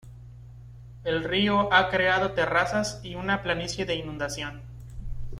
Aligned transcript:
El 1.03 1.23
río 1.23 1.71
ha 1.71 1.91
creado 1.91 2.31
terrazas 2.31 2.99
y 3.03 3.13
una 3.13 3.43
planicie 3.43 3.85
de 3.85 3.93
inundación. 3.93 4.63